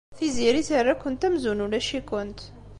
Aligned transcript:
Tiziri 0.17 0.63
terra-kent 0.69 1.25
amzun 1.27 1.63
ulac-ikent. 1.65 2.39